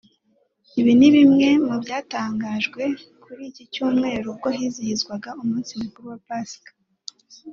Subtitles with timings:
[0.79, 2.83] Ibi ni bimwe mu byatangajwe
[3.23, 6.71] kuri ikicyumweru ubwo hizihizwaga umunsi mukuru wa Pasika